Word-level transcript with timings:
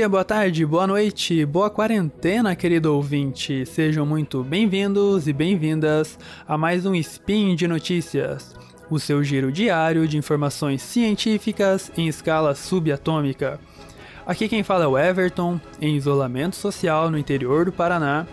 dia, 0.00 0.08
boa 0.08 0.24
tarde, 0.24 0.64
boa 0.64 0.86
noite, 0.86 1.44
boa 1.44 1.68
quarentena, 1.68 2.56
querido 2.56 2.94
ouvinte. 2.94 3.66
Sejam 3.66 4.06
muito 4.06 4.42
bem-vindos 4.42 5.28
e 5.28 5.32
bem-vindas 5.34 6.18
a 6.48 6.56
mais 6.56 6.86
um 6.86 6.94
Spin 6.94 7.54
de 7.54 7.68
Notícias, 7.68 8.56
o 8.88 8.98
seu 8.98 9.22
giro 9.22 9.52
diário 9.52 10.08
de 10.08 10.16
informações 10.16 10.80
científicas 10.80 11.92
em 11.98 12.08
escala 12.08 12.54
subatômica. 12.54 13.60
Aqui 14.24 14.48
quem 14.48 14.62
fala 14.62 14.84
é 14.84 14.88
o 14.88 14.96
Everton, 14.96 15.60
em 15.82 15.94
isolamento 15.94 16.56
social 16.56 17.10
no 17.10 17.18
interior 17.18 17.66
do 17.66 17.72
Paraná. 17.72 18.26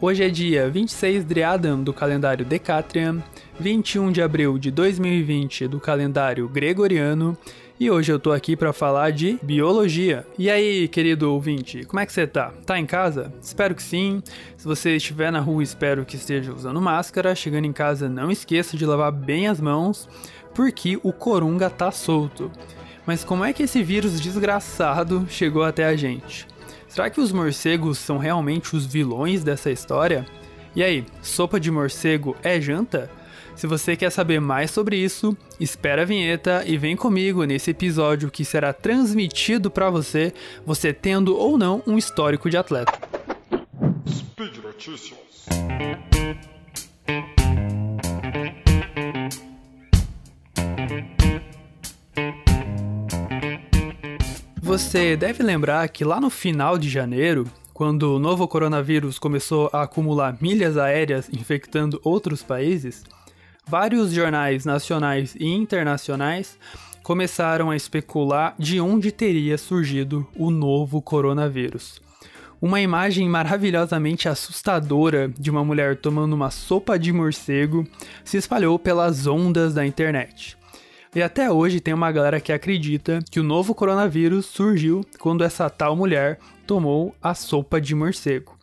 Hoje 0.00 0.22
é 0.22 0.28
dia 0.28 0.70
26 0.70 1.24
de 1.24 1.42
Adam 1.42 1.82
do 1.82 1.92
calendário 1.92 2.44
Decatrian, 2.44 3.24
21 3.58 4.12
de 4.12 4.22
abril 4.22 4.56
de 4.56 4.70
2020 4.70 5.66
do 5.66 5.80
calendário 5.80 6.48
Gregoriano 6.48 7.36
e 7.80 7.90
hoje 7.90 8.10
eu 8.10 8.18
tô 8.18 8.32
aqui 8.32 8.56
para 8.56 8.72
falar 8.72 9.12
de 9.12 9.38
biologia. 9.42 10.26
E 10.36 10.50
aí, 10.50 10.88
querido 10.88 11.32
ouvinte, 11.32 11.84
como 11.84 12.00
é 12.00 12.06
que 12.06 12.12
você 12.12 12.26
tá? 12.26 12.52
Tá 12.66 12.78
em 12.78 12.84
casa? 12.84 13.32
Espero 13.40 13.74
que 13.74 13.82
sim. 13.82 14.20
Se 14.56 14.64
você 14.66 14.96
estiver 14.96 15.30
na 15.30 15.38
rua, 15.38 15.62
espero 15.62 16.04
que 16.04 16.16
esteja 16.16 16.52
usando 16.52 16.80
máscara. 16.80 17.36
Chegando 17.36 17.66
em 17.66 17.72
casa, 17.72 18.08
não 18.08 18.32
esqueça 18.32 18.76
de 18.76 18.84
lavar 18.84 19.12
bem 19.12 19.46
as 19.46 19.60
mãos, 19.60 20.08
porque 20.54 20.98
o 21.04 21.12
corunga 21.12 21.70
tá 21.70 21.92
solto. 21.92 22.50
Mas 23.06 23.22
como 23.22 23.44
é 23.44 23.52
que 23.52 23.62
esse 23.62 23.80
vírus 23.82 24.20
desgraçado 24.20 25.24
chegou 25.30 25.62
até 25.62 25.84
a 25.84 25.94
gente? 25.94 26.48
Será 26.88 27.08
que 27.08 27.20
os 27.20 27.30
morcegos 27.30 27.98
são 27.98 28.18
realmente 28.18 28.74
os 28.74 28.86
vilões 28.86 29.44
dessa 29.44 29.70
história? 29.70 30.26
E 30.74 30.82
aí, 30.82 31.06
sopa 31.22 31.60
de 31.60 31.70
morcego 31.70 32.36
é 32.42 32.60
janta? 32.60 33.08
Se 33.58 33.66
você 33.66 33.96
quer 33.96 34.10
saber 34.10 34.40
mais 34.40 34.70
sobre 34.70 34.96
isso, 34.96 35.36
espera 35.58 36.02
a 36.02 36.04
vinheta 36.04 36.62
e 36.64 36.78
vem 36.78 36.94
comigo 36.94 37.42
nesse 37.42 37.72
episódio 37.72 38.30
que 38.30 38.44
será 38.44 38.72
transmitido 38.72 39.68
para 39.68 39.90
você, 39.90 40.32
você 40.64 40.92
tendo 40.92 41.36
ou 41.36 41.58
não 41.58 41.82
um 41.84 41.98
histórico 41.98 42.48
de 42.48 42.56
atleta. 42.56 42.92
Speed 44.08 44.58
Notícias. 44.58 45.18
Você 54.62 55.16
deve 55.16 55.42
lembrar 55.42 55.88
que 55.88 56.04
lá 56.04 56.20
no 56.20 56.30
final 56.30 56.78
de 56.78 56.88
janeiro, 56.88 57.44
quando 57.74 58.14
o 58.14 58.20
novo 58.20 58.46
coronavírus 58.46 59.18
começou 59.18 59.68
a 59.72 59.82
acumular 59.82 60.36
milhas 60.40 60.76
aéreas 60.76 61.28
infectando 61.32 62.00
outros 62.04 62.40
países, 62.44 63.02
vários 63.68 64.12
jornais 64.12 64.64
nacionais 64.64 65.36
e 65.38 65.46
internacionais 65.46 66.58
começaram 67.02 67.70
a 67.70 67.76
especular 67.76 68.54
de 68.58 68.80
onde 68.80 69.12
teria 69.12 69.58
surgido 69.58 70.26
o 70.34 70.50
novo 70.50 71.02
coronavírus. 71.02 72.00
Uma 72.60 72.80
imagem 72.80 73.28
maravilhosamente 73.28 74.28
assustadora 74.28 75.28
de 75.38 75.50
uma 75.50 75.64
mulher 75.64 75.96
tomando 75.96 76.32
uma 76.32 76.50
sopa 76.50 76.98
de 76.98 77.12
morcego 77.12 77.86
se 78.24 78.36
espalhou 78.36 78.78
pelas 78.78 79.26
ondas 79.26 79.74
da 79.74 79.86
internet. 79.86 80.56
E 81.14 81.22
até 81.22 81.50
hoje 81.50 81.80
tem 81.80 81.94
uma 81.94 82.10
galera 82.10 82.40
que 82.40 82.52
acredita 82.52 83.20
que 83.30 83.38
o 83.38 83.44
novo 83.44 83.74
coronavírus 83.74 84.46
surgiu 84.46 85.04
quando 85.18 85.44
essa 85.44 85.70
tal 85.70 85.94
mulher 85.94 86.38
tomou 86.66 87.14
a 87.22 87.34
sopa 87.34 87.80
de 87.80 87.94
morcego. 87.94 88.58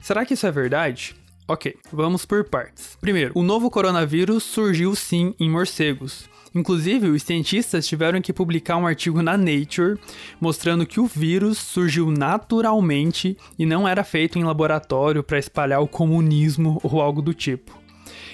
Será 0.00 0.24
que 0.24 0.34
isso 0.34 0.46
é 0.46 0.50
verdade? 0.50 1.14
Ok, 1.50 1.74
vamos 1.92 2.24
por 2.24 2.44
partes. 2.44 2.96
Primeiro, 3.00 3.32
o 3.34 3.42
novo 3.42 3.68
coronavírus 3.68 4.44
surgiu 4.44 4.94
sim 4.94 5.34
em 5.40 5.50
morcegos. 5.50 6.30
Inclusive, 6.54 7.08
os 7.08 7.24
cientistas 7.24 7.88
tiveram 7.88 8.20
que 8.20 8.32
publicar 8.32 8.76
um 8.76 8.86
artigo 8.86 9.20
na 9.20 9.36
Nature 9.36 9.98
mostrando 10.40 10.86
que 10.86 11.00
o 11.00 11.06
vírus 11.06 11.58
surgiu 11.58 12.08
naturalmente 12.08 13.36
e 13.58 13.66
não 13.66 13.88
era 13.88 14.04
feito 14.04 14.38
em 14.38 14.44
laboratório 14.44 15.24
para 15.24 15.40
espalhar 15.40 15.80
o 15.80 15.88
comunismo 15.88 16.80
ou 16.84 17.00
algo 17.00 17.20
do 17.20 17.34
tipo. 17.34 17.79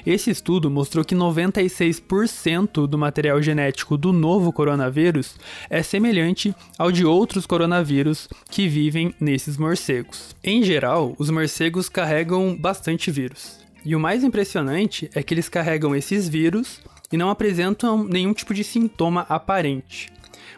Esse 0.04 0.30
estudo 0.30 0.70
mostrou 0.70 1.04
que 1.04 1.14
96% 1.14 2.86
do 2.86 2.98
material 2.98 3.42
genético 3.42 3.96
do 3.96 4.12
novo 4.12 4.52
coronavírus 4.52 5.36
é 5.68 5.82
semelhante 5.82 6.54
ao 6.78 6.92
de 6.92 7.04
outros 7.04 7.46
coronavírus 7.46 8.28
que 8.50 8.68
vivem 8.68 9.14
nesses 9.20 9.56
morcegos. 9.56 10.34
Em 10.42 10.62
geral, 10.62 11.14
os 11.18 11.30
morcegos 11.30 11.88
carregam 11.88 12.56
bastante 12.56 13.10
vírus. 13.10 13.58
E 13.84 13.94
o 13.94 14.00
mais 14.00 14.24
impressionante 14.24 15.08
é 15.14 15.22
que 15.22 15.32
eles 15.32 15.48
carregam 15.48 15.94
esses 15.94 16.28
vírus 16.28 16.80
e 17.12 17.16
não 17.16 17.30
apresentam 17.30 18.02
nenhum 18.04 18.32
tipo 18.32 18.52
de 18.52 18.64
sintoma 18.64 19.24
aparente. 19.28 20.12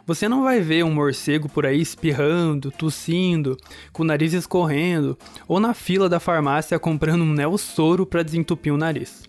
Você 0.06 0.28
não 0.28 0.42
vai 0.42 0.60
ver 0.60 0.84
um 0.84 0.92
morcego 0.92 1.48
por 1.48 1.66
aí 1.66 1.80
espirrando, 1.80 2.70
tossindo, 2.70 3.56
com 3.92 4.02
o 4.02 4.06
nariz 4.06 4.32
escorrendo, 4.32 5.18
ou 5.46 5.60
na 5.60 5.74
fila 5.74 6.08
da 6.08 6.20
farmácia 6.20 6.78
comprando 6.78 7.22
um 7.22 7.32
neossoro 7.32 8.06
para 8.06 8.22
desentupir 8.22 8.72
o 8.72 8.78
nariz. 8.78 9.28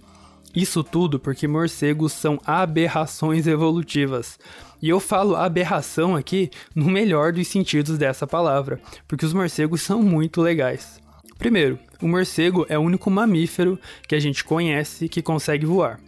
Isso 0.56 0.84
tudo 0.84 1.20
porque 1.20 1.47
morcegos 1.47 2.12
são 2.12 2.40
aberrações 2.46 3.46
evolutivas. 3.46 4.40
E 4.81 4.90
eu 4.90 5.00
falo 5.00 5.36
aberração 5.36 6.16
aqui 6.16 6.50
no 6.74 6.90
melhor 6.90 7.31
dos 7.31 7.47
sentidos 7.47 7.97
dessa 7.97 8.26
palavra, 8.26 8.80
porque 9.08 9.26
os 9.26 9.34
morcegos 9.34 9.81
são 9.81 10.02
muito 10.02 10.41
legais. 10.41 11.00
Primeiro, 11.38 11.78
o 12.02 12.08
morcego 12.08 12.66
é 12.68 12.78
o 12.78 12.81
único 12.81 13.09
mamífero 13.12 13.80
que 14.08 14.16
a 14.16 14.20
gente 14.20 14.44
conhece 14.44 15.08
que 15.08 15.22
consegue 15.22 15.66
voar. 15.66 16.00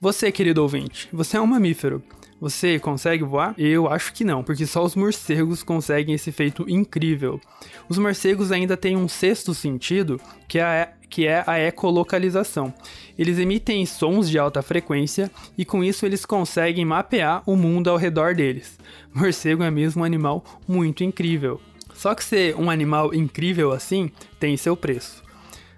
Você, 0.00 0.30
querido 0.30 0.62
ouvinte, 0.62 1.08
você 1.12 1.36
é 1.36 1.40
um 1.40 1.46
mamífero. 1.46 2.02
Você 2.40 2.78
consegue 2.78 3.24
voar? 3.24 3.54
Eu 3.56 3.88
acho 3.88 4.12
que 4.12 4.24
não, 4.24 4.42
porque 4.42 4.66
só 4.66 4.84
os 4.84 4.94
morcegos 4.94 5.62
conseguem 5.62 6.14
esse 6.14 6.30
feito 6.30 6.68
incrível. 6.68 7.40
Os 7.88 7.96
morcegos 7.96 8.52
ainda 8.52 8.76
têm 8.76 8.96
um 8.96 9.08
sexto 9.08 9.54
sentido, 9.54 10.20
que 10.46 10.58
é 10.58 10.92
que 11.08 11.26
é 11.26 11.44
a 11.46 11.58
ecolocalização. 11.58 12.74
Eles 13.16 13.38
emitem 13.38 13.86
sons 13.86 14.28
de 14.28 14.38
alta 14.38 14.60
frequência 14.60 15.30
e 15.56 15.64
com 15.64 15.82
isso 15.82 16.04
eles 16.04 16.26
conseguem 16.26 16.84
mapear 16.84 17.42
o 17.46 17.56
mundo 17.56 17.88
ao 17.88 17.96
redor 17.96 18.34
deles. 18.34 18.78
Morcego 19.14 19.62
é 19.62 19.70
mesmo 19.70 20.02
um 20.02 20.04
animal 20.04 20.44
muito 20.66 21.04
incrível. 21.04 21.60
Só 21.94 22.14
que 22.14 22.24
ser 22.24 22.56
um 22.56 22.68
animal 22.68 23.14
incrível 23.14 23.72
assim 23.72 24.10
tem 24.38 24.56
seu 24.56 24.76
preço. 24.76 25.25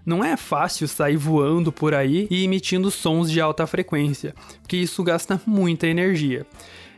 Não 0.09 0.25
é 0.25 0.39
fácil 0.39 0.89
sair 0.89 1.19
voando 1.19 1.71
por 1.71 1.93
aí 1.93 2.27
e 2.31 2.43
emitindo 2.43 2.91
sons 2.91 3.31
de 3.31 3.43
alta 3.43 3.67
frequência, 3.67 4.35
porque 4.63 4.79
isso 4.79 5.05
gasta 5.05 5.39
muita 5.45 5.87
energia. 5.87 6.47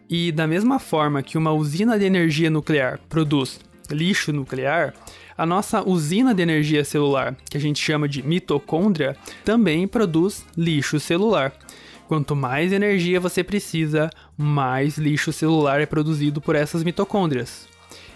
E 0.08 0.30
da 0.30 0.46
mesma 0.46 0.78
forma 0.78 1.20
que 1.20 1.36
uma 1.36 1.50
usina 1.50 1.98
de 1.98 2.04
energia 2.04 2.48
nuclear 2.48 3.00
produz 3.08 3.58
lixo 3.90 4.32
nuclear, 4.32 4.94
a 5.36 5.44
nossa 5.44 5.82
usina 5.82 6.32
de 6.32 6.40
energia 6.40 6.84
celular, 6.84 7.36
que 7.50 7.56
a 7.56 7.60
gente 7.60 7.82
chama 7.82 8.08
de 8.08 8.22
mitocôndria, 8.22 9.16
também 9.44 9.88
produz 9.88 10.46
lixo 10.56 11.00
celular. 11.00 11.52
Quanto 12.06 12.36
mais 12.36 12.72
energia 12.72 13.18
você 13.18 13.42
precisa, 13.42 14.08
mais 14.38 14.96
lixo 14.96 15.32
celular 15.32 15.80
é 15.80 15.86
produzido 15.86 16.40
por 16.40 16.54
essas 16.54 16.84
mitocôndrias. 16.84 17.68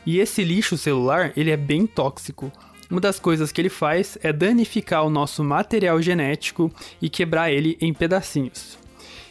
E 0.06 0.20
esse 0.20 0.44
lixo 0.44 0.78
celular, 0.78 1.32
ele 1.36 1.50
é 1.50 1.56
bem 1.56 1.84
tóxico. 1.84 2.52
Uma 2.90 3.00
das 3.00 3.18
coisas 3.18 3.50
que 3.50 3.60
ele 3.60 3.68
faz 3.68 4.18
é 4.22 4.32
danificar 4.32 5.04
o 5.04 5.10
nosso 5.10 5.42
material 5.42 6.00
genético 6.00 6.70
e 7.00 7.08
quebrar 7.08 7.50
ele 7.50 7.76
em 7.80 7.92
pedacinhos. 7.92 8.78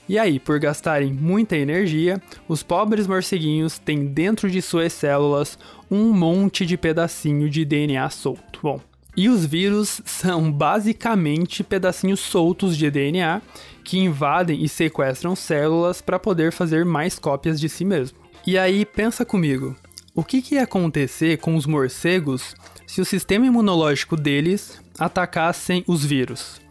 E 0.07 0.19
aí, 0.19 0.37
por 0.37 0.59
gastarem 0.59 1.13
muita 1.13 1.55
energia, 1.55 2.21
os 2.47 2.61
pobres 2.61 3.07
morceguinhos 3.07 3.79
têm 3.79 4.05
dentro 4.05 4.51
de 4.51 4.61
suas 4.61 4.91
células 4.91 5.57
um 5.89 6.11
monte 6.11 6.65
de 6.65 6.77
pedacinho 6.77 7.49
de 7.49 7.63
DNA 7.63 8.09
solto. 8.09 8.59
Bom, 8.61 8.81
e 9.15 9.29
os 9.29 9.45
vírus 9.45 10.01
são 10.05 10.51
basicamente 10.51 11.63
pedacinhos 11.63 12.19
soltos 12.19 12.75
de 12.75 12.91
DNA 12.91 13.41
que 13.83 13.99
invadem 13.99 14.61
e 14.61 14.67
sequestram 14.67 15.35
células 15.35 16.01
para 16.01 16.19
poder 16.19 16.51
fazer 16.51 16.83
mais 16.83 17.17
cópias 17.17 17.59
de 17.59 17.69
si 17.69 17.85
mesmo. 17.85 18.17
E 18.45 18.57
aí, 18.57 18.85
pensa 18.85 19.23
comigo, 19.23 19.73
o 20.13 20.23
que, 20.23 20.41
que 20.41 20.55
ia 20.55 20.63
acontecer 20.63 21.37
com 21.37 21.55
os 21.55 21.65
morcegos 21.65 22.55
se 22.93 23.01
o 23.01 23.05
sistema 23.05 23.47
imunológico 23.47 24.15
deles 24.15 24.79
atacassem 24.99 25.83
os 25.87 26.05
vírus? 26.05 26.61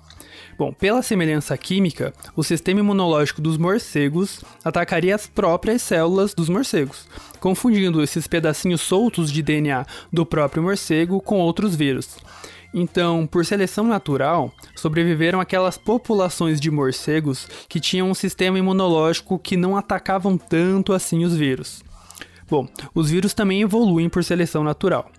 Bom, 0.56 0.72
pela 0.72 1.02
semelhança 1.02 1.58
química, 1.58 2.14
o 2.36 2.44
sistema 2.44 2.78
imunológico 2.78 3.40
dos 3.40 3.58
morcegos 3.58 4.40
atacaria 4.64 5.16
as 5.16 5.26
próprias 5.26 5.82
células 5.82 6.32
dos 6.32 6.48
morcegos, 6.48 7.08
confundindo 7.40 8.00
esses 8.00 8.28
pedacinhos 8.28 8.82
soltos 8.82 9.32
de 9.32 9.42
DNA 9.42 9.84
do 10.12 10.24
próprio 10.24 10.62
morcego 10.62 11.20
com 11.20 11.40
outros 11.40 11.74
vírus. 11.74 12.16
Então, 12.72 13.26
por 13.26 13.44
seleção 13.44 13.82
natural, 13.82 14.54
sobreviveram 14.76 15.40
aquelas 15.40 15.76
populações 15.76 16.60
de 16.60 16.70
morcegos 16.70 17.48
que 17.68 17.80
tinham 17.80 18.08
um 18.08 18.14
sistema 18.14 18.60
imunológico 18.60 19.40
que 19.40 19.56
não 19.56 19.76
atacavam 19.76 20.38
tanto 20.38 20.92
assim 20.92 21.24
os 21.24 21.34
vírus. 21.34 21.82
Bom, 22.52 22.68
os 22.94 23.08
vírus 23.08 23.32
também 23.32 23.62
evoluem 23.62 24.10
por 24.10 24.22
seleção 24.22 24.62
natural. 24.62 25.10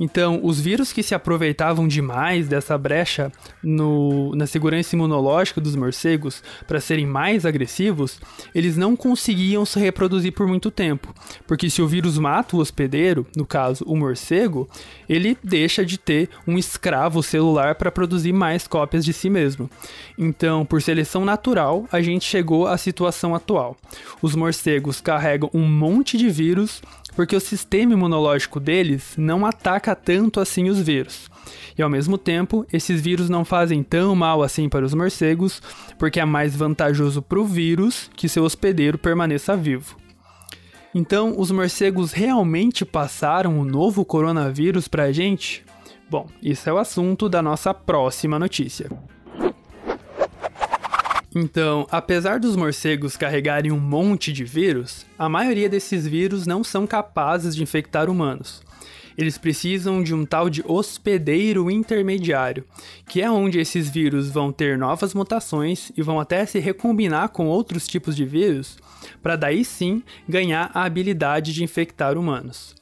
Então, 0.00 0.40
os 0.42 0.60
vírus 0.60 0.92
que 0.92 1.04
se 1.04 1.14
aproveitavam 1.14 1.86
demais 1.86 2.48
dessa 2.48 2.76
brecha 2.76 3.30
no, 3.62 4.34
na 4.34 4.44
segurança 4.44 4.96
imunológica 4.96 5.60
dos 5.60 5.76
morcegos 5.76 6.42
para 6.66 6.80
serem 6.80 7.06
mais 7.06 7.46
agressivos, 7.46 8.18
eles 8.52 8.76
não 8.76 8.96
conseguiam 8.96 9.64
se 9.64 9.78
reproduzir 9.78 10.32
por 10.32 10.48
muito 10.48 10.68
tempo. 10.68 11.14
Porque 11.46 11.70
se 11.70 11.80
o 11.80 11.86
vírus 11.86 12.18
mata 12.18 12.56
o 12.56 12.58
hospedeiro, 12.58 13.24
no 13.36 13.46
caso 13.46 13.84
o 13.86 13.94
morcego, 13.94 14.68
ele 15.08 15.38
deixa 15.44 15.86
de 15.86 15.96
ter 15.96 16.28
um 16.44 16.58
escravo 16.58 17.22
celular 17.22 17.76
para 17.76 17.92
produzir 17.92 18.32
mais 18.32 18.66
cópias 18.66 19.04
de 19.04 19.12
si 19.12 19.30
mesmo. 19.30 19.70
Então, 20.18 20.66
por 20.66 20.82
seleção 20.82 21.24
natural, 21.24 21.86
a 21.92 22.00
gente 22.02 22.24
chegou 22.24 22.66
à 22.66 22.76
situação 22.76 23.32
atual. 23.32 23.76
Os 24.20 24.34
morcegos 24.34 25.00
carregam 25.00 25.48
um 25.54 25.64
monte 25.64 26.18
de 26.18 26.28
vírus 26.28 26.79
porque 27.14 27.34
o 27.34 27.40
sistema 27.40 27.92
imunológico 27.92 28.60
deles 28.60 29.14
não 29.16 29.44
ataca 29.44 29.94
tanto 29.94 30.40
assim 30.40 30.68
os 30.68 30.80
vírus. 30.80 31.30
E 31.76 31.82
ao 31.82 31.90
mesmo 31.90 32.18
tempo, 32.18 32.66
esses 32.72 33.00
vírus 33.00 33.28
não 33.28 33.44
fazem 33.44 33.82
tão 33.82 34.14
mal 34.14 34.42
assim 34.42 34.68
para 34.68 34.84
os 34.84 34.94
morcegos, 34.94 35.62
porque 35.98 36.20
é 36.20 36.24
mais 36.24 36.54
vantajoso 36.54 37.22
para 37.22 37.40
o 37.40 37.44
vírus 37.44 38.10
que 38.14 38.28
seu 38.28 38.44
hospedeiro 38.44 38.98
permaneça 38.98 39.56
vivo. 39.56 39.96
Então, 40.94 41.34
os 41.38 41.50
morcegos 41.50 42.12
realmente 42.12 42.84
passaram 42.84 43.60
o 43.60 43.64
novo 43.64 44.04
coronavírus 44.04 44.88
para 44.88 45.04
a 45.04 45.12
gente? 45.12 45.64
Bom, 46.10 46.26
isso 46.42 46.68
é 46.68 46.72
o 46.72 46.78
assunto 46.78 47.28
da 47.28 47.40
nossa 47.40 47.72
próxima 47.72 48.38
notícia. 48.38 48.90
Então, 51.34 51.86
apesar 51.90 52.40
dos 52.40 52.56
morcegos 52.56 53.16
carregarem 53.16 53.70
um 53.70 53.78
monte 53.78 54.32
de 54.32 54.44
vírus, 54.44 55.06
a 55.16 55.28
maioria 55.28 55.68
desses 55.68 56.06
vírus 56.06 56.44
não 56.44 56.64
são 56.64 56.86
capazes 56.86 57.54
de 57.54 57.62
infectar 57.62 58.10
humanos. 58.10 58.62
Eles 59.16 59.38
precisam 59.38 60.02
de 60.02 60.14
um 60.14 60.24
tal 60.24 60.50
de 60.50 60.62
hospedeiro 60.66 61.70
intermediário, 61.70 62.64
que 63.06 63.20
é 63.20 63.30
onde 63.30 63.60
esses 63.60 63.88
vírus 63.88 64.30
vão 64.30 64.50
ter 64.50 64.76
novas 64.78 65.14
mutações 65.14 65.92
e 65.96 66.02
vão 66.02 66.18
até 66.18 66.44
se 66.46 66.58
recombinar 66.58 67.28
com 67.28 67.46
outros 67.46 67.86
tipos 67.86 68.16
de 68.16 68.24
vírus, 68.24 68.78
para 69.22 69.36
daí 69.36 69.64
sim 69.64 70.02
ganhar 70.28 70.70
a 70.74 70.84
habilidade 70.84 71.52
de 71.52 71.62
infectar 71.62 72.18
humanos. 72.18 72.79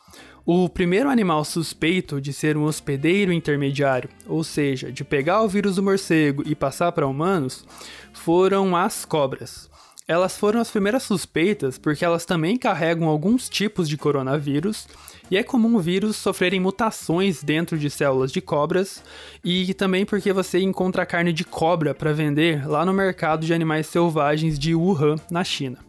O 0.50 0.66
primeiro 0.66 1.10
animal 1.10 1.44
suspeito 1.44 2.22
de 2.22 2.32
ser 2.32 2.56
um 2.56 2.64
hospedeiro 2.64 3.30
intermediário, 3.30 4.08
ou 4.26 4.42
seja, 4.42 4.90
de 4.90 5.04
pegar 5.04 5.42
o 5.42 5.48
vírus 5.48 5.76
do 5.76 5.82
morcego 5.82 6.42
e 6.46 6.54
passar 6.54 6.90
para 6.92 7.06
humanos, 7.06 7.66
foram 8.14 8.74
as 8.74 9.04
cobras. 9.04 9.68
Elas 10.08 10.38
foram 10.38 10.58
as 10.58 10.70
primeiras 10.70 11.02
suspeitas 11.02 11.76
porque 11.76 12.02
elas 12.02 12.24
também 12.24 12.56
carregam 12.56 13.08
alguns 13.08 13.46
tipos 13.46 13.86
de 13.86 13.98
coronavírus 13.98 14.88
e 15.30 15.36
é 15.36 15.42
comum 15.42 15.76
o 15.76 15.80
vírus 15.80 16.16
sofrerem 16.16 16.60
mutações 16.60 17.42
dentro 17.42 17.76
de 17.76 17.90
células 17.90 18.32
de 18.32 18.40
cobras 18.40 19.04
e 19.44 19.74
também 19.74 20.06
porque 20.06 20.32
você 20.32 20.60
encontra 20.60 21.04
carne 21.04 21.30
de 21.30 21.44
cobra 21.44 21.94
para 21.94 22.14
vender 22.14 22.66
lá 22.66 22.86
no 22.86 22.94
mercado 22.94 23.44
de 23.44 23.52
animais 23.52 23.86
selvagens 23.86 24.58
de 24.58 24.74
Wuhan, 24.74 25.16
na 25.30 25.44
China 25.44 25.86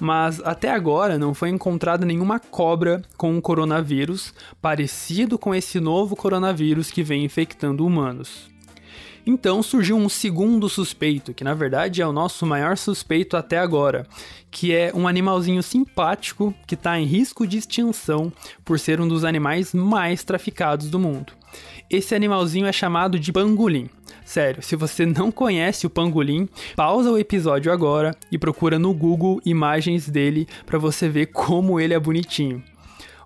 mas 0.00 0.40
até 0.44 0.70
agora 0.70 1.18
não 1.18 1.34
foi 1.34 1.48
encontrada 1.48 2.04
nenhuma 2.04 2.38
cobra 2.38 3.02
com 3.16 3.32
um 3.32 3.40
coronavírus 3.40 4.32
parecido 4.60 5.38
com 5.38 5.54
esse 5.54 5.80
novo 5.80 6.14
coronavírus 6.14 6.90
que 6.90 7.02
vem 7.02 7.24
infectando 7.24 7.84
humanos. 7.84 8.48
Então 9.30 9.62
surgiu 9.62 9.94
um 9.94 10.08
segundo 10.08 10.70
suspeito, 10.70 11.34
que 11.34 11.44
na 11.44 11.52
verdade 11.52 12.00
é 12.00 12.06
o 12.06 12.14
nosso 12.14 12.46
maior 12.46 12.78
suspeito 12.78 13.36
até 13.36 13.58
agora, 13.58 14.06
que 14.50 14.74
é 14.74 14.90
um 14.94 15.06
animalzinho 15.06 15.62
simpático 15.62 16.54
que 16.66 16.74
está 16.74 16.98
em 16.98 17.04
risco 17.04 17.46
de 17.46 17.58
extinção 17.58 18.32
por 18.64 18.78
ser 18.78 19.02
um 19.02 19.06
dos 19.06 19.26
animais 19.26 19.74
mais 19.74 20.24
traficados 20.24 20.88
do 20.88 20.98
mundo. 20.98 21.34
Esse 21.90 22.14
animalzinho 22.14 22.64
é 22.64 22.72
chamado 22.72 23.20
de 23.20 23.30
pangolim. 23.30 23.90
Sério, 24.24 24.62
se 24.62 24.74
você 24.74 25.04
não 25.04 25.30
conhece 25.30 25.86
o 25.86 25.90
pangolim, 25.90 26.48
pausa 26.74 27.10
o 27.10 27.18
episódio 27.18 27.70
agora 27.70 28.16
e 28.32 28.38
procura 28.38 28.78
no 28.78 28.94
Google 28.94 29.42
imagens 29.44 30.08
dele 30.08 30.48
para 30.64 30.78
você 30.78 31.06
ver 31.06 31.26
como 31.26 31.78
ele 31.78 31.92
é 31.92 32.00
bonitinho. 32.00 32.64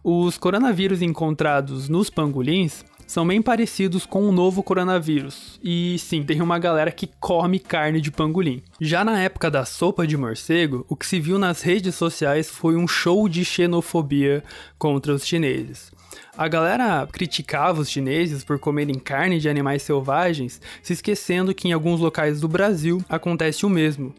Os 0.04 0.36
coronavírus 0.36 1.00
encontrados 1.00 1.88
nos 1.88 2.10
pangolins 2.10 2.84
são 3.12 3.26
bem 3.26 3.42
parecidos 3.42 4.06
com 4.06 4.26
o 4.26 4.32
novo 4.32 4.62
coronavírus. 4.62 5.60
E 5.62 5.98
sim, 5.98 6.22
tem 6.22 6.40
uma 6.40 6.58
galera 6.58 6.90
que 6.90 7.10
come 7.20 7.58
carne 7.58 8.00
de 8.00 8.10
pangolim. 8.10 8.62
Já 8.80 9.04
na 9.04 9.20
época 9.20 9.50
da 9.50 9.66
sopa 9.66 10.06
de 10.06 10.16
morcego, 10.16 10.86
o 10.88 10.96
que 10.96 11.04
se 11.04 11.20
viu 11.20 11.38
nas 11.38 11.60
redes 11.60 11.94
sociais 11.94 12.48
foi 12.48 12.74
um 12.74 12.88
show 12.88 13.28
de 13.28 13.44
xenofobia 13.44 14.42
contra 14.78 15.12
os 15.12 15.26
chineses. 15.26 15.92
A 16.34 16.48
galera 16.48 17.06
criticava 17.06 17.82
os 17.82 17.90
chineses 17.90 18.42
por 18.42 18.58
comerem 18.58 18.98
carne 18.98 19.38
de 19.38 19.46
animais 19.46 19.82
selvagens, 19.82 20.58
se 20.82 20.94
esquecendo 20.94 21.54
que 21.54 21.68
em 21.68 21.72
alguns 21.72 22.00
locais 22.00 22.40
do 22.40 22.48
Brasil 22.48 23.04
acontece 23.10 23.66
o 23.66 23.68
mesmo. 23.68 24.14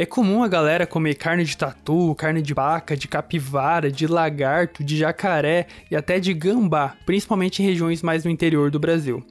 É 0.00 0.06
comum 0.06 0.44
a 0.44 0.48
galera 0.48 0.86
comer 0.86 1.16
carne 1.16 1.42
de 1.42 1.56
tatu, 1.56 2.14
carne 2.14 2.40
de 2.40 2.54
vaca, 2.54 2.96
de 2.96 3.08
capivara, 3.08 3.90
de 3.90 4.06
lagarto, 4.06 4.84
de 4.84 4.96
jacaré 4.96 5.66
e 5.90 5.96
até 5.96 6.20
de 6.20 6.32
gambá, 6.32 6.94
principalmente 7.04 7.60
em 7.60 7.66
regiões 7.66 8.00
mais 8.00 8.24
no 8.24 8.30
interior 8.30 8.70
do 8.70 8.78
Brasil. 8.78 9.26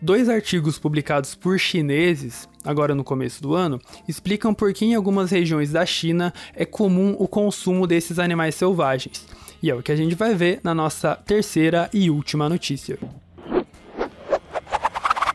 Dois 0.00 0.30
artigos 0.30 0.78
publicados 0.78 1.34
por 1.34 1.58
chineses, 1.58 2.48
agora 2.64 2.94
no 2.94 3.04
começo 3.04 3.42
do 3.42 3.54
ano, 3.54 3.78
explicam 4.08 4.54
por 4.54 4.72
que 4.72 4.86
em 4.86 4.94
algumas 4.94 5.30
regiões 5.30 5.72
da 5.72 5.84
China 5.84 6.32
é 6.54 6.64
comum 6.64 7.14
o 7.18 7.28
consumo 7.28 7.86
desses 7.86 8.18
animais 8.18 8.54
selvagens. 8.54 9.26
E 9.62 9.70
é 9.70 9.74
o 9.74 9.82
que 9.82 9.92
a 9.92 9.96
gente 9.96 10.14
vai 10.14 10.34
ver 10.34 10.60
na 10.64 10.74
nossa 10.74 11.16
terceira 11.16 11.90
e 11.92 12.08
última 12.08 12.48
notícia. 12.48 12.98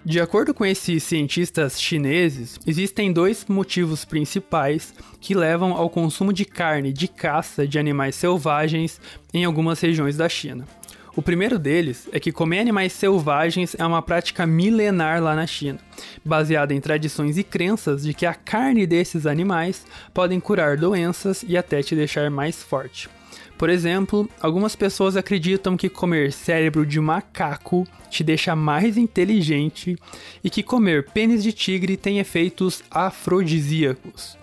De 0.06 0.20
acordo 0.20 0.54
com 0.54 0.66
esses 0.66 1.02
cientistas 1.02 1.82
chineses, 1.82 2.60
existem 2.68 3.14
dois 3.14 3.46
motivos 3.48 4.04
principais 4.04 4.94
que 5.22 5.34
levam 5.34 5.72
ao 5.72 5.90
consumo 5.90 6.34
de 6.34 6.44
carne 6.44 6.92
de 6.92 7.08
caça 7.08 7.66
de 7.66 7.80
animais 7.80 8.14
selvagens 8.14 9.00
em 9.34 9.46
algumas 9.46 9.80
regiões 9.80 10.18
da 10.18 10.28
China. 10.28 10.68
O 11.16 11.22
primeiro 11.22 11.58
deles 11.58 12.10
é 12.12 12.20
que 12.20 12.34
comer 12.34 12.60
animais 12.60 12.92
selvagens 12.92 13.78
é 13.80 13.86
uma 13.86 14.02
prática 14.02 14.46
milenar 14.46 15.24
lá 15.24 15.36
na 15.36 15.48
China, 15.48 15.80
baseada 16.26 16.74
em 16.74 16.82
tradições 16.82 17.38
e 17.38 17.44
crenças 17.44 18.04
de 18.04 18.14
que 18.14 18.26
a 18.26 18.34
carne 18.34 18.86
desses 18.86 19.26
animais 19.26 19.86
podem 20.14 20.38
curar 20.38 20.76
doenças 20.76 21.46
e 21.48 21.56
até 21.56 21.82
te 21.82 21.96
deixar 21.96 22.30
mais 22.30 22.62
forte. 22.62 23.10
Por 23.58 23.70
exemplo, 23.70 24.30
algumas 24.42 24.76
pessoas 24.76 25.16
acreditam 25.16 25.78
que 25.78 25.90
comer 25.90 26.32
cérebro 26.32 26.86
de 26.86 27.00
macaco 27.00 27.88
te 28.10 28.24
deixa 28.24 28.56
mais 28.56 28.98
inteligente 28.98 29.96
e 30.44 30.50
que 30.50 30.64
comer 30.64 31.06
pênis 31.12 31.44
de 31.44 31.54
tigre 31.54 31.96
tem 31.96 32.20
efeitos 32.20 32.84
afrodisíacos. 32.92 34.38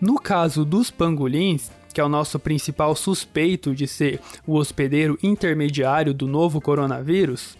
No 0.00 0.16
caso 0.20 0.64
dos 0.64 0.90
pangolins, 0.90 1.70
que 1.92 2.00
é 2.00 2.04
o 2.04 2.08
nosso 2.08 2.38
principal 2.38 2.94
suspeito 2.94 3.74
de 3.74 3.88
ser 3.88 4.20
o 4.46 4.54
hospedeiro 4.54 5.18
intermediário 5.22 6.14
do 6.14 6.28
novo 6.28 6.60
coronavírus, 6.60 7.56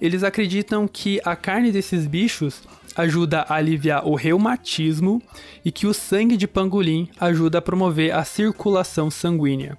eles 0.00 0.22
acreditam 0.22 0.88
que 0.88 1.20
a 1.24 1.36
carne 1.36 1.70
desses 1.70 2.06
bichos 2.06 2.62
ajuda 2.96 3.42
a 3.42 3.56
aliviar 3.56 4.06
o 4.06 4.14
reumatismo 4.14 5.20
e 5.64 5.70
que 5.70 5.86
o 5.86 5.94
sangue 5.94 6.36
de 6.36 6.46
pangolim 6.46 7.08
ajuda 7.20 7.58
a 7.58 7.62
promover 7.62 8.14
a 8.14 8.24
circulação 8.24 9.10
sanguínea. 9.10 9.78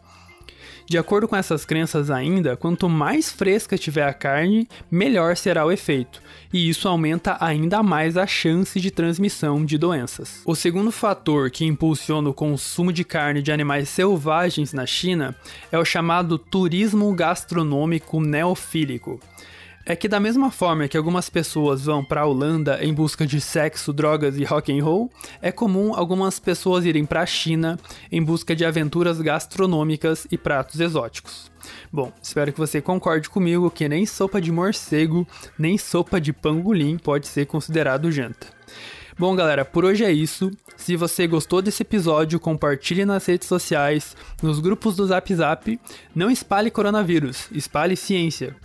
De 0.93 0.97
acordo 0.99 1.27
com 1.27 1.35
essas 1.35 1.65
crenças 1.65 2.11
ainda, 2.11 2.55
quanto 2.55 2.87
mais 2.87 3.31
fresca 3.31 3.79
tiver 3.79 4.07
a 4.07 4.13
carne, 4.13 4.67
melhor 4.91 5.35
será 5.35 5.65
o 5.65 5.71
efeito, 5.71 6.21
e 6.53 6.69
isso 6.69 6.87
aumenta 6.87 7.35
ainda 7.39 7.81
mais 7.81 8.15
a 8.15 8.27
chance 8.27 8.79
de 8.79 8.91
transmissão 8.91 9.65
de 9.65 9.75
doenças. 9.75 10.43
O 10.45 10.53
segundo 10.53 10.91
fator 10.91 11.49
que 11.49 11.65
impulsiona 11.65 12.29
o 12.29 12.33
consumo 12.33 12.93
de 12.93 13.03
carne 13.03 13.41
de 13.41 13.51
animais 13.51 13.89
selvagens 13.89 14.71
na 14.71 14.85
China 14.85 15.35
é 15.71 15.79
o 15.79 15.83
chamado 15.83 16.37
turismo 16.37 17.11
gastronômico 17.15 18.21
neofílico 18.21 19.19
é 19.85 19.95
que 19.95 20.07
da 20.07 20.19
mesma 20.19 20.49
forma 20.49 20.87
que 20.87 20.97
algumas 20.97 21.29
pessoas 21.29 21.85
vão 21.85 22.03
para 22.03 22.21
a 22.21 22.25
Holanda 22.25 22.79
em 22.81 22.93
busca 22.93 23.25
de 23.25 23.41
sexo, 23.41 23.91
drogas 23.91 24.37
e 24.37 24.43
rock 24.43 24.71
and 24.71 24.83
roll, 24.83 25.09
é 25.41 25.51
comum 25.51 25.93
algumas 25.93 26.39
pessoas 26.39 26.85
irem 26.85 27.05
para 27.05 27.21
a 27.21 27.25
China 27.25 27.77
em 28.11 28.23
busca 28.23 28.55
de 28.55 28.63
aventuras 28.63 29.19
gastronômicas 29.19 30.25
e 30.31 30.37
pratos 30.37 30.79
exóticos. 30.79 31.51
Bom, 31.91 32.11
espero 32.21 32.53
que 32.53 32.59
você 32.59 32.81
concorde 32.81 33.29
comigo 33.29 33.69
que 33.69 33.89
nem 33.89 34.05
sopa 34.05 34.39
de 34.39 34.51
morcego, 34.51 35.27
nem 35.57 35.77
sopa 35.77 36.19
de 36.19 36.31
pangolim 36.31 36.97
pode 36.97 37.27
ser 37.27 37.45
considerado 37.45 38.11
janta. 38.11 38.47
Bom, 39.17 39.35
galera, 39.35 39.63
por 39.63 39.85
hoje 39.85 40.03
é 40.03 40.11
isso. 40.11 40.49
Se 40.75 40.95
você 40.95 41.27
gostou 41.27 41.61
desse 41.61 41.83
episódio, 41.83 42.39
compartilhe 42.39 43.05
nas 43.05 43.25
redes 43.25 43.47
sociais, 43.47 44.17
nos 44.41 44.59
grupos 44.59 44.95
do 44.95 45.05
Zap 45.05 45.33
Zap. 45.35 45.79
Não 46.15 46.31
espalhe 46.31 46.71
coronavírus, 46.71 47.47
espalhe 47.51 47.95
ciência. 47.95 48.55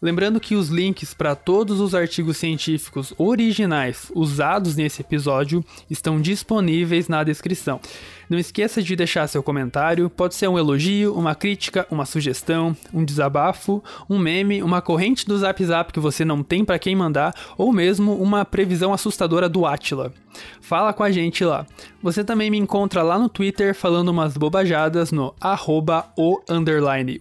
Lembrando 0.00 0.38
que 0.38 0.54
os 0.54 0.68
links 0.68 1.12
para 1.12 1.34
todos 1.34 1.80
os 1.80 1.94
artigos 1.94 2.36
científicos 2.36 3.12
originais 3.18 4.12
usados 4.14 4.76
nesse 4.76 5.00
episódio 5.00 5.64
estão 5.90 6.20
disponíveis 6.20 7.08
na 7.08 7.24
descrição. 7.24 7.80
Não 8.28 8.38
esqueça 8.38 8.82
de 8.82 8.94
deixar 8.94 9.26
seu 9.26 9.42
comentário, 9.42 10.10
pode 10.10 10.34
ser 10.34 10.48
um 10.48 10.58
elogio, 10.58 11.14
uma 11.14 11.34
crítica, 11.34 11.86
uma 11.90 12.04
sugestão, 12.04 12.76
um 12.92 13.04
desabafo, 13.04 13.82
um 14.08 14.18
meme, 14.18 14.62
uma 14.62 14.82
corrente 14.82 15.26
do 15.26 15.36
Zap 15.38 15.64
Zap 15.64 15.92
que 15.92 16.00
você 16.00 16.24
não 16.24 16.42
tem 16.42 16.64
para 16.64 16.78
quem 16.78 16.94
mandar, 16.94 17.34
ou 17.56 17.72
mesmo 17.72 18.14
uma 18.14 18.44
previsão 18.44 18.92
assustadora 18.92 19.48
do 19.48 19.66
Atila. 19.66 20.12
Fala 20.60 20.92
com 20.92 21.02
a 21.02 21.10
gente 21.10 21.44
lá. 21.44 21.66
Você 22.02 22.22
também 22.22 22.50
me 22.50 22.58
encontra 22.58 23.02
lá 23.02 23.18
no 23.18 23.28
Twitter 23.28 23.74
falando 23.74 24.08
umas 24.08 24.36
bobajadas 24.36 25.10
no 25.10 25.34
arroba 25.40 26.06
o 26.16 26.40
underline 26.48 27.20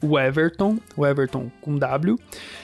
com 1.61 1.77
W. 1.77 2.19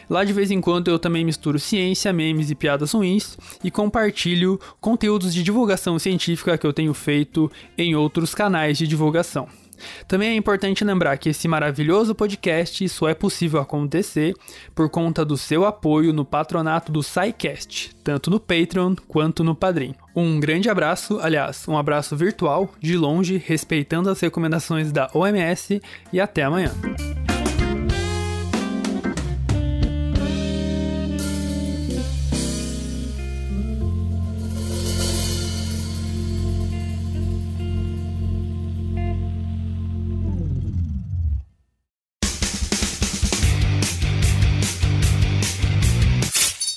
Lá 0.10 0.24
de 0.24 0.34
vez 0.34 0.52
em 0.52 0.62
quando 0.62 0.90
eu 0.90 1.00
também 1.00 1.26
misturo 1.26 1.60
ciência, 1.60 2.14
memes 2.14 2.50
e 2.52 2.56
piadas 2.56 2.92
ruins 2.92 3.38
e 3.64 3.72
compartilho 3.72 4.60
conteúdos 4.80 5.34
de 5.34 5.42
divulgação 5.42 5.98
científica 5.98 6.58
que 6.58 6.68
eu 6.68 6.74
tenho 6.74 6.94
feito 6.94 7.52
em 7.78 7.96
outros 7.96 8.36
canais 8.36 8.78
de 8.78 8.88
divulgação. 8.88 9.48
Também 10.08 10.30
é 10.30 10.36
importante 10.36 10.84
lembrar 10.84 11.18
que 11.18 11.30
esse 11.30 11.48
maravilhoso 11.48 12.16
podcast 12.16 12.88
só 12.90 13.10
é 13.10 13.14
possível 13.14 13.60
acontecer 13.60 14.34
por 14.74 14.90
conta 14.90 15.26
do 15.26 15.38
seu 15.38 15.66
apoio 15.66 16.14
no 16.14 16.26
patronato 16.26 16.92
do 16.92 17.02
SciCast, 17.02 17.92
tanto 18.04 18.30
no 18.30 18.40
Patreon 18.40 18.96
quanto 19.08 19.44
no 19.44 19.56
Padrim. 19.56 19.96
Um 20.16 20.40
grande 20.40 20.70
abraço, 20.70 21.20
aliás, 21.20 21.68
um 21.68 21.76
abraço 21.76 22.16
virtual, 22.16 22.72
de 22.80 22.96
longe, 22.96 23.38
respeitando 23.44 24.12
as 24.12 24.20
recomendações 24.20 24.92
da 24.92 25.10
OMS 25.14 25.82
e 26.12 26.22
até 26.22 26.44
amanhã. 26.44 26.72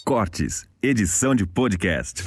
Cortes, 0.06 0.64
edição 0.82 1.34
de 1.34 1.44
podcast. 1.44 2.24